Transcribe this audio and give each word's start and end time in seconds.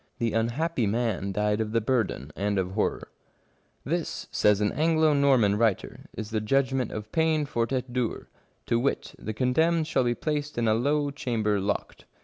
The 0.17 0.33
unhappy 0.33 0.87
man 0.87 1.31
died 1.31 1.61
of 1.61 1.73
the 1.73 1.79
burden 1.79 2.31
and 2.35 2.57
of 2.57 2.71
horror." 2.71 3.09
This," 3.85 4.27
says 4.31 4.59
an 4.59 4.71
Anglo 4.71 5.13
Norman 5.13 5.59
writer," 5.59 6.07
is 6.17 6.31
the 6.31 6.41
judg 6.41 6.73
ment 6.73 6.91
of' 6.91 7.11
pain 7.11 7.45
fort 7.45 7.71
et 7.71 7.93
dure'; 7.93 8.27
to 8.65 8.79
wit, 8.79 9.13
the 9.19 9.31
condemned 9.35 9.85
shall 9.85 10.03
be 10.03 10.15
placed 10.15 10.57
in 10.57 10.67
a 10.67 10.73
low 10.73 11.11
chamber 11.11 11.59
locked. 11.59 12.05